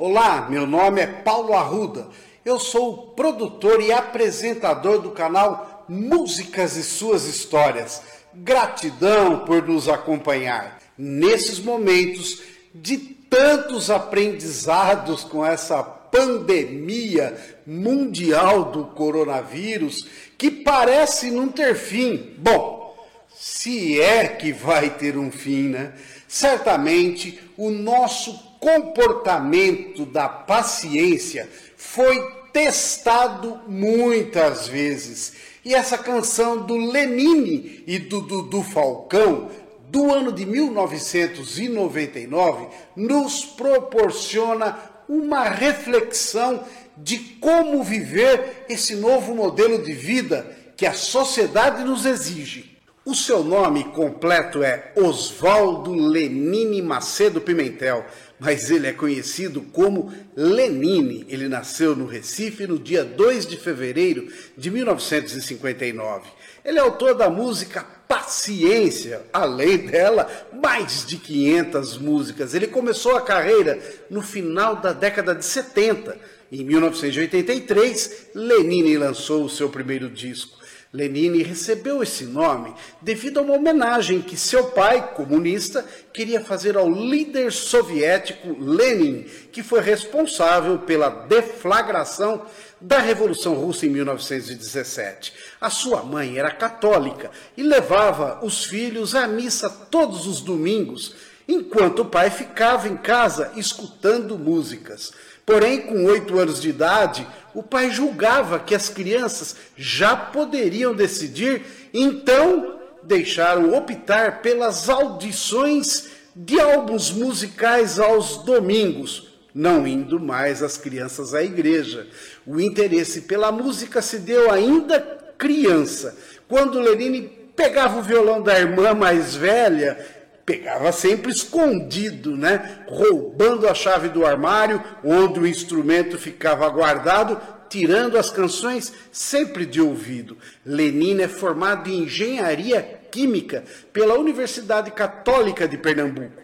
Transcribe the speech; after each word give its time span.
Olá, 0.00 0.46
meu 0.48 0.64
nome 0.64 1.00
é 1.00 1.08
Paulo 1.08 1.52
Arruda. 1.54 2.06
Eu 2.44 2.60
sou 2.60 3.08
produtor 3.16 3.82
e 3.82 3.90
apresentador 3.90 5.00
do 5.00 5.10
canal 5.10 5.84
Músicas 5.88 6.76
e 6.76 6.84
Suas 6.84 7.24
Histórias. 7.24 8.00
Gratidão 8.32 9.40
por 9.40 9.66
nos 9.66 9.88
acompanhar 9.88 10.78
nesses 10.96 11.58
momentos 11.58 12.40
de 12.72 12.96
tantos 12.96 13.90
aprendizados 13.90 15.24
com 15.24 15.44
essa 15.44 15.82
pandemia 15.82 17.36
mundial 17.66 18.66
do 18.66 18.84
coronavírus 18.84 20.06
que 20.38 20.48
parece 20.48 21.28
não 21.28 21.48
ter 21.48 21.74
fim. 21.74 22.36
Bom, 22.38 22.96
se 23.34 24.00
é 24.00 24.28
que 24.28 24.52
vai 24.52 24.90
ter 24.90 25.18
um 25.18 25.32
fim, 25.32 25.70
né? 25.70 25.92
Certamente 26.28 27.40
o 27.56 27.70
nosso 27.70 28.47
comportamento 28.60 30.04
da 30.04 30.28
paciência 30.28 31.48
foi 31.76 32.20
testado 32.52 33.58
muitas 33.66 34.68
vezes. 34.68 35.32
E 35.64 35.74
essa 35.74 35.98
canção 35.98 36.64
do 36.64 36.76
Lenine 36.76 37.82
e 37.86 37.98
do 37.98 38.20
Dudu 38.20 38.62
Falcão, 38.62 39.50
do 39.88 40.12
ano 40.12 40.30
de 40.32 40.46
1999, 40.46 42.68
nos 42.94 43.44
proporciona 43.44 44.78
uma 45.08 45.42
reflexão 45.44 46.62
de 46.96 47.18
como 47.40 47.82
viver 47.82 48.66
esse 48.68 48.94
novo 48.96 49.34
modelo 49.34 49.82
de 49.82 49.92
vida 49.92 50.56
que 50.76 50.86
a 50.86 50.92
sociedade 50.92 51.82
nos 51.84 52.04
exige. 52.04 52.76
O 53.04 53.14
seu 53.14 53.42
nome 53.42 53.84
completo 53.84 54.62
é 54.62 54.92
Oswaldo 54.94 55.94
Lenine 55.94 56.82
Macedo 56.82 57.40
Pimentel, 57.40 58.04
mas 58.38 58.70
ele 58.70 58.86
é 58.86 58.92
conhecido 58.92 59.62
como 59.62 60.12
Lenine. 60.36 61.26
Ele 61.28 61.48
nasceu 61.48 61.96
no 61.96 62.06
Recife 62.06 62.66
no 62.66 62.78
dia 62.78 63.04
2 63.04 63.46
de 63.46 63.56
fevereiro 63.56 64.28
de 64.56 64.70
1959. 64.70 66.28
Ele 66.64 66.78
é 66.78 66.80
autor 66.80 67.14
da 67.14 67.30
música 67.30 67.98
Paciência, 68.08 69.20
além 69.30 69.76
dela, 69.86 70.26
mais 70.50 71.04
de 71.04 71.18
500 71.18 71.98
músicas. 71.98 72.54
Ele 72.54 72.66
começou 72.66 73.14
a 73.14 73.20
carreira 73.20 73.78
no 74.08 74.22
final 74.22 74.76
da 74.76 74.94
década 74.94 75.34
de 75.34 75.44
70. 75.44 76.16
Em 76.50 76.64
1983, 76.64 78.28
Lenine 78.34 78.96
lançou 78.96 79.44
o 79.44 79.50
seu 79.50 79.68
primeiro 79.68 80.08
disco. 80.08 80.58
Lenine 80.90 81.42
recebeu 81.42 82.02
esse 82.02 82.24
nome 82.24 82.72
devido 83.02 83.38
a 83.38 83.42
uma 83.42 83.54
homenagem 83.54 84.22
que 84.22 84.38
seu 84.38 84.68
pai, 84.68 85.12
comunista, 85.14 85.84
queria 86.14 86.40
fazer 86.40 86.78
ao 86.78 86.90
líder 86.90 87.52
soviético 87.52 88.56
Lenin, 88.58 89.26
que 89.52 89.62
foi 89.62 89.80
responsável 89.80 90.78
pela 90.78 91.10
deflagração 91.10 92.46
da 92.80 92.98
Revolução 92.98 93.54
Russa 93.54 93.84
em 93.84 93.90
1917. 93.90 95.34
A 95.60 95.68
sua 95.68 96.02
mãe 96.02 96.38
era 96.38 96.50
católica 96.50 97.30
e 97.54 97.62
levava 97.62 98.40
os 98.42 98.64
filhos 98.64 99.14
à 99.14 99.26
missa 99.26 99.68
todos 99.68 100.26
os 100.26 100.40
domingos, 100.40 101.14
enquanto 101.46 102.00
o 102.00 102.06
pai 102.06 102.30
ficava 102.30 102.88
em 102.88 102.96
casa 102.96 103.52
escutando 103.56 104.38
músicas. 104.38 105.12
Porém, 105.48 105.80
com 105.80 106.04
oito 106.04 106.38
anos 106.38 106.60
de 106.60 106.68
idade, 106.68 107.26
o 107.54 107.62
pai 107.62 107.90
julgava 107.90 108.58
que 108.58 108.74
as 108.74 108.90
crianças 108.90 109.56
já 109.78 110.14
poderiam 110.14 110.94
decidir, 110.94 111.62
então 111.94 112.78
deixaram 113.02 113.72
optar 113.72 114.42
pelas 114.42 114.90
audições 114.90 116.08
de 116.36 116.60
álbuns 116.60 117.10
musicais 117.10 117.98
aos 117.98 118.44
domingos, 118.44 119.28
não 119.54 119.86
indo 119.86 120.20
mais 120.20 120.62
as 120.62 120.76
crianças 120.76 121.32
à 121.32 121.42
igreja. 121.42 122.06
O 122.46 122.60
interesse 122.60 123.22
pela 123.22 123.50
música 123.50 124.02
se 124.02 124.18
deu 124.18 124.50
ainda 124.50 125.00
criança, 125.38 126.14
quando 126.46 126.78
Lenine 126.78 127.22
pegava 127.56 127.98
o 127.98 128.02
violão 128.02 128.42
da 128.42 128.60
irmã 128.60 128.92
mais 128.92 129.34
velha 129.34 130.17
pegava 130.48 130.90
sempre 130.92 131.30
escondido, 131.30 132.34
né? 132.34 132.78
Roubando 132.88 133.68
a 133.68 133.74
chave 133.74 134.08
do 134.08 134.24
armário, 134.24 134.82
onde 135.04 135.38
o 135.38 135.46
instrumento 135.46 136.16
ficava 136.16 136.66
guardado, 136.70 137.38
tirando 137.68 138.16
as 138.16 138.30
canções 138.30 138.90
sempre 139.12 139.66
de 139.66 139.78
ouvido. 139.78 140.38
Lenine 140.64 141.24
é 141.24 141.28
formado 141.28 141.90
em 141.90 142.04
engenharia 142.04 142.80
química 143.10 143.62
pela 143.92 144.18
Universidade 144.18 144.90
Católica 144.90 145.68
de 145.68 145.76
Pernambuco. 145.76 146.40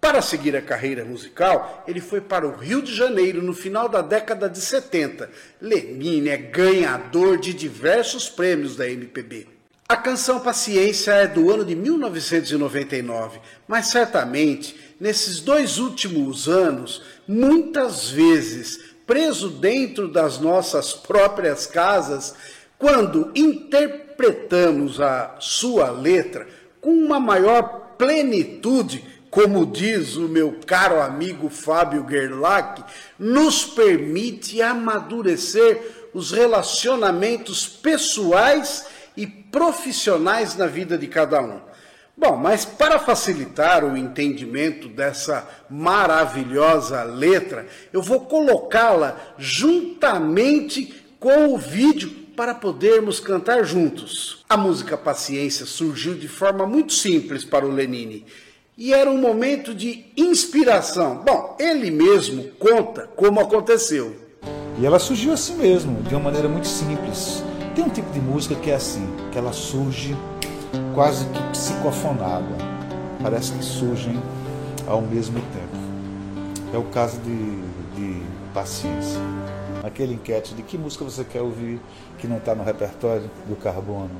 Para 0.00 0.22
seguir 0.22 0.56
a 0.56 0.62
carreira 0.62 1.04
musical, 1.04 1.84
ele 1.86 2.00
foi 2.00 2.22
para 2.22 2.48
o 2.48 2.56
Rio 2.56 2.80
de 2.80 2.94
Janeiro 2.94 3.42
no 3.42 3.52
final 3.52 3.86
da 3.86 4.00
década 4.00 4.48
de 4.48 4.62
70. 4.62 5.30
Lenine 5.60 6.30
é 6.30 6.38
ganhador 6.38 7.36
de 7.36 7.52
diversos 7.52 8.30
prêmios 8.30 8.76
da 8.76 8.88
MPB. 8.88 9.46
A 9.92 9.96
canção 9.98 10.40
Paciência 10.40 11.12
é 11.12 11.26
do 11.26 11.52
ano 11.52 11.66
de 11.66 11.76
1999, 11.76 13.38
mas 13.68 13.88
certamente 13.88 14.74
nesses 14.98 15.38
dois 15.38 15.76
últimos 15.78 16.48
anos, 16.48 17.02
muitas 17.28 18.08
vezes, 18.08 18.80
preso 19.06 19.50
dentro 19.50 20.08
das 20.08 20.38
nossas 20.38 20.94
próprias 20.94 21.66
casas, 21.66 22.34
quando 22.78 23.32
interpretamos 23.34 24.98
a 24.98 25.36
sua 25.38 25.90
letra 25.90 26.48
com 26.80 26.94
uma 26.94 27.20
maior 27.20 27.92
plenitude, 27.98 29.04
como 29.28 29.66
diz 29.66 30.16
o 30.16 30.26
meu 30.26 30.56
caro 30.64 31.02
amigo 31.02 31.50
Fábio 31.50 32.06
Gerlach, 32.08 32.82
nos 33.18 33.66
permite 33.66 34.62
amadurecer 34.62 36.08
os 36.14 36.30
relacionamentos 36.30 37.66
pessoais 37.66 38.86
e 39.16 39.26
profissionais 39.26 40.56
na 40.56 40.66
vida 40.66 40.96
de 40.96 41.06
cada 41.06 41.42
um. 41.42 41.60
Bom, 42.16 42.36
mas 42.36 42.64
para 42.64 42.98
facilitar 42.98 43.84
o 43.84 43.96
entendimento 43.96 44.88
dessa 44.88 45.48
maravilhosa 45.68 47.02
letra, 47.02 47.66
eu 47.92 48.02
vou 48.02 48.20
colocá-la 48.20 49.16
juntamente 49.38 50.94
com 51.18 51.54
o 51.54 51.58
vídeo 51.58 52.10
para 52.36 52.54
podermos 52.54 53.18
cantar 53.18 53.64
juntos. 53.64 54.44
A 54.48 54.56
música 54.56 54.96
Paciência 54.96 55.64
surgiu 55.64 56.14
de 56.14 56.28
forma 56.28 56.66
muito 56.66 56.92
simples 56.92 57.44
para 57.44 57.66
o 57.66 57.70
Lenine 57.70 58.26
e 58.76 58.92
era 58.92 59.10
um 59.10 59.18
momento 59.18 59.74
de 59.74 60.06
inspiração. 60.16 61.22
Bom, 61.24 61.56
ele 61.58 61.90
mesmo 61.90 62.44
conta 62.58 63.08
como 63.14 63.40
aconteceu. 63.40 64.16
E 64.78 64.86
ela 64.86 64.98
surgiu 64.98 65.32
assim 65.32 65.56
mesmo, 65.56 66.02
de 66.02 66.14
uma 66.14 66.24
maneira 66.24 66.48
muito 66.48 66.66
simples. 66.66 67.44
Tem 67.74 67.84
um 67.84 67.88
tipo 67.88 68.10
de 68.12 68.20
música 68.20 68.54
que 68.54 68.70
é 68.70 68.74
assim, 68.74 69.06
que 69.30 69.38
ela 69.38 69.52
surge 69.52 70.14
quase 70.94 71.24
que 71.26 71.42
psicofonada. 71.52 72.56
Parece 73.22 73.52
que 73.52 73.64
surgem 73.64 74.20
ao 74.86 75.00
mesmo 75.00 75.40
tempo. 75.40 76.74
É 76.74 76.76
o 76.76 76.84
caso 76.84 77.18
de, 77.20 77.62
de 77.96 78.22
Paciência. 78.52 79.18
Aquele 79.82 80.14
enquete 80.14 80.54
de 80.54 80.62
que 80.62 80.76
música 80.76 81.04
você 81.04 81.24
quer 81.24 81.40
ouvir 81.40 81.80
que 82.18 82.26
não 82.26 82.36
está 82.36 82.54
no 82.54 82.62
repertório 82.62 83.30
do 83.48 83.56
Carbono. 83.56 84.10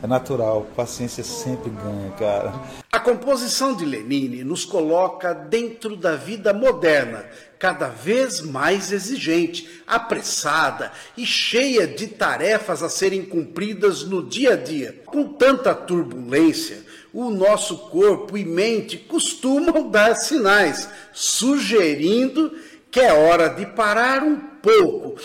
É 0.00 0.06
natural, 0.06 0.64
paciência 0.76 1.24
sempre 1.24 1.70
ganha, 1.70 2.10
cara. 2.12 2.54
A 3.00 3.02
composição 3.02 3.74
de 3.74 3.86
Lenine 3.86 4.44
nos 4.44 4.66
coloca 4.66 5.32
dentro 5.32 5.96
da 5.96 6.16
vida 6.16 6.52
moderna, 6.52 7.24
cada 7.58 7.88
vez 7.88 8.42
mais 8.42 8.92
exigente, 8.92 9.82
apressada 9.86 10.92
e 11.16 11.24
cheia 11.24 11.86
de 11.86 12.08
tarefas 12.08 12.82
a 12.82 12.90
serem 12.90 13.24
cumpridas 13.24 14.02
no 14.02 14.22
dia 14.22 14.52
a 14.52 14.56
dia. 14.56 15.00
Com 15.06 15.32
tanta 15.32 15.74
turbulência, 15.74 16.84
o 17.10 17.30
nosso 17.30 17.88
corpo 17.88 18.36
e 18.36 18.44
mente 18.44 18.98
costumam 18.98 19.88
dar 19.88 20.14
sinais, 20.14 20.86
sugerindo 21.10 22.52
que 22.90 23.00
é 23.00 23.14
hora 23.14 23.48
de 23.48 23.64
parar 23.64 24.22
um 24.22 24.36
pouco, 24.36 25.18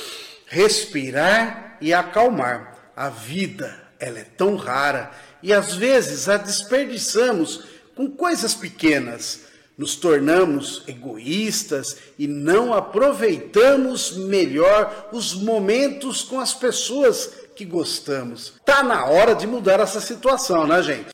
respirar 0.45 1.75
e 1.81 1.93
acalmar. 1.93 2.93
A 2.95 3.09
vida 3.09 3.83
ela 3.99 4.19
é 4.19 4.23
tão 4.23 4.55
rara 4.55 5.11
e 5.45 5.53
às 5.53 5.75
vezes 5.75 6.27
a 6.27 6.37
desperdiçamos 6.37 7.65
com 7.95 8.09
coisas 8.09 8.55
pequenas. 8.55 9.41
Nos 9.77 9.95
tornamos 9.95 10.81
egoístas 10.87 11.97
e 12.17 12.25
não 12.25 12.73
aproveitamos 12.73 14.17
melhor 14.17 15.09
os 15.13 15.35
momentos 15.35 16.23
com 16.23 16.39
as 16.39 16.55
pessoas 16.55 17.31
que 17.55 17.63
gostamos. 17.63 18.53
Tá 18.65 18.81
na 18.81 19.05
hora 19.05 19.35
de 19.35 19.45
mudar 19.45 19.79
essa 19.79 20.01
situação, 20.01 20.65
né, 20.65 20.81
gente? 20.81 21.09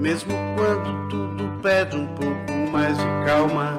Mesmo 0.00 0.32
quando 0.56 1.08
tudo 1.10 1.60
pede 1.60 1.96
um 1.96 2.06
pouco 2.14 2.70
mais 2.72 2.96
de 2.96 3.04
calma, 3.26 3.78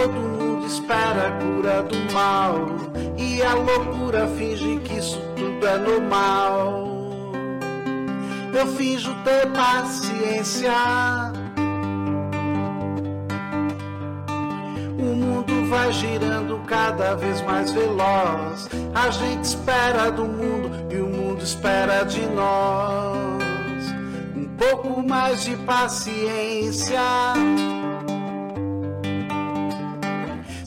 todo 0.00 0.12
mundo 0.14 0.66
espera 0.66 1.28
a 1.28 1.32
cura 1.32 1.82
do 1.82 2.12
mal 2.12 2.54
e 3.18 3.42
a 3.42 3.54
loucura 3.54 4.26
finge 4.28 4.78
que 4.80 4.94
isso 4.94 5.20
tudo 5.36 5.66
é 5.66 5.76
normal. 5.76 6.88
Eu 8.54 8.66
finjo 8.68 9.14
ter 9.22 9.46
paciência 9.52 10.72
vai 15.68 15.92
girando 15.92 16.60
cada 16.66 17.14
vez 17.14 17.40
mais 17.42 17.70
veloz. 17.70 18.68
A 18.92 19.08
gente 19.10 19.44
espera 19.44 20.10
do 20.10 20.24
mundo 20.24 20.68
e 20.90 20.96
o 20.96 21.06
mundo 21.06 21.44
espera 21.44 22.02
de 22.02 22.26
nós. 22.26 23.94
Um 24.34 24.48
pouco 24.56 25.00
mais 25.00 25.44
de 25.44 25.56
paciência. 25.58 27.00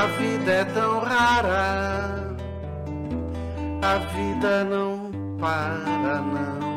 a 0.00 0.06
vida 0.06 0.50
é 0.50 0.64
tão 0.64 1.00
rara. 1.00 2.34
A 3.82 3.98
vida 3.98 4.64
não 4.64 5.10
para, 5.38 6.22
não. 6.22 6.70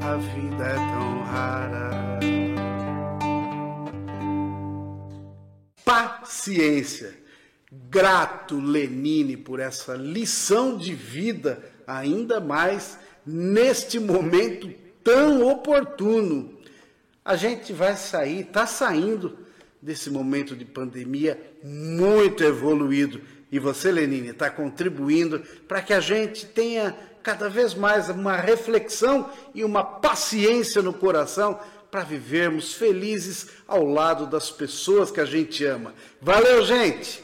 A 0.00 0.16
vida 0.16 0.64
é 0.64 0.74
tão 0.74 1.22
rara. 1.22 1.88
paciência. 5.84 7.14
Grato, 7.72 8.60
Lenine, 8.60 9.34
por 9.34 9.58
essa 9.58 9.94
lição 9.94 10.76
de 10.76 10.94
vida, 10.94 11.58
ainda 11.86 12.38
mais 12.38 12.98
neste 13.24 13.98
momento 13.98 14.70
tão 15.02 15.46
oportuno. 15.48 16.58
A 17.24 17.34
gente 17.36 17.72
vai 17.72 17.96
sair, 17.96 18.40
está 18.40 18.66
saindo 18.66 19.47
desse 19.80 20.10
momento 20.10 20.56
de 20.56 20.64
pandemia 20.64 21.40
muito 21.62 22.42
evoluído. 22.42 23.20
E 23.50 23.58
você, 23.58 23.90
Lenine, 23.90 24.28
está 24.28 24.50
contribuindo 24.50 25.40
para 25.66 25.80
que 25.80 25.92
a 25.92 26.00
gente 26.00 26.46
tenha 26.46 26.94
cada 27.22 27.48
vez 27.48 27.74
mais 27.74 28.08
uma 28.08 28.36
reflexão 28.36 29.30
e 29.54 29.64
uma 29.64 29.82
paciência 29.82 30.82
no 30.82 30.92
coração 30.92 31.58
para 31.90 32.04
vivermos 32.04 32.74
felizes 32.74 33.48
ao 33.66 33.84
lado 33.84 34.26
das 34.26 34.50
pessoas 34.50 35.10
que 35.10 35.20
a 35.20 35.24
gente 35.24 35.64
ama. 35.64 35.94
Valeu, 36.20 36.64
gente! 36.64 37.22